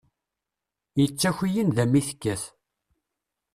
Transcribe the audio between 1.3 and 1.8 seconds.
i